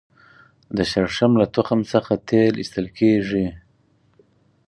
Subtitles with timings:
[0.77, 3.45] د شړشم له تخم څخه تېل ایستل کیږي